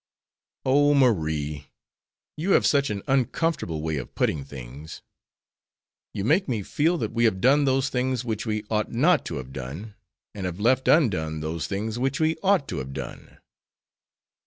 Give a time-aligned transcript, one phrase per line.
[0.65, 1.67] "Oh, Marie,
[2.35, 5.03] you have such an uncomfortable way of putting things.
[6.11, 9.35] You make me feel that we have done those things which we ought not to
[9.35, 9.93] have done,
[10.33, 13.37] and have left undone those things which we ought to have done."